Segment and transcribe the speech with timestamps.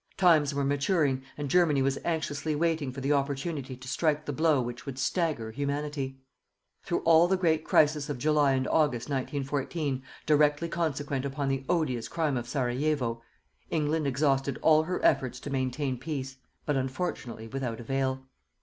[0.17, 4.59] Times were maturing and Germany was anxiously waiting for the opportunity to strike the blow
[4.59, 6.17] which would stagger Humanity.
[6.81, 12.07] Through all the great crisis of July and August, 1914, directly consequent upon the odious
[12.07, 13.21] crime of Sarajevo,
[13.69, 18.25] England exhausted all her efforts to maintain peace, but unfortunately without avail.